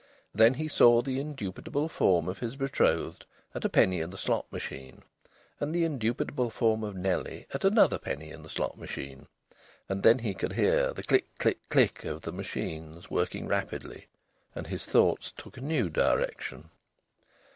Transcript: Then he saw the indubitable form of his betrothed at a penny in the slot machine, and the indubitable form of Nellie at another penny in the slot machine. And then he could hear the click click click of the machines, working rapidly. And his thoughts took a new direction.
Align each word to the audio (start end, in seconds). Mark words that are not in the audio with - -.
Then 0.33 0.55
he 0.55 0.67
saw 0.67 1.03
the 1.03 1.19
indubitable 1.19 1.87
form 1.87 2.27
of 2.27 2.39
his 2.39 2.55
betrothed 2.55 3.23
at 3.53 3.63
a 3.65 3.69
penny 3.69 4.01
in 4.01 4.09
the 4.09 4.17
slot 4.17 4.47
machine, 4.51 5.03
and 5.59 5.75
the 5.75 5.83
indubitable 5.83 6.49
form 6.49 6.83
of 6.83 6.95
Nellie 6.95 7.45
at 7.53 7.63
another 7.63 7.99
penny 7.99 8.31
in 8.31 8.41
the 8.41 8.49
slot 8.49 8.79
machine. 8.79 9.27
And 9.87 10.01
then 10.01 10.17
he 10.17 10.33
could 10.33 10.53
hear 10.53 10.91
the 10.91 11.03
click 11.03 11.27
click 11.37 11.59
click 11.69 12.03
of 12.03 12.23
the 12.23 12.33
machines, 12.33 13.11
working 13.11 13.47
rapidly. 13.47 14.07
And 14.55 14.65
his 14.65 14.85
thoughts 14.85 15.33
took 15.37 15.55
a 15.55 15.61
new 15.61 15.87
direction. 15.87 16.71